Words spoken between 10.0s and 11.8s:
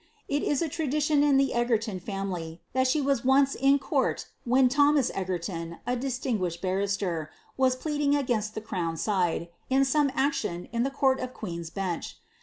action in the court of Queen's